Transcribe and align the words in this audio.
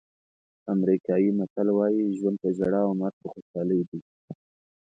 امریکایي 0.73 1.29
متل 1.37 1.67
وایي 1.77 2.05
ژوند 2.17 2.37
په 2.43 2.49
ژړا 2.57 2.81
او 2.85 2.91
مرګ 3.01 3.15
په 3.21 3.27
خوشحالۍ 3.33 3.81
دی. 3.89 3.99